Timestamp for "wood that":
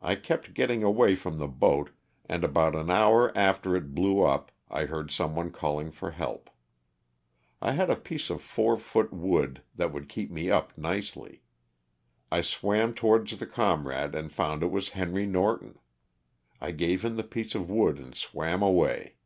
9.12-9.92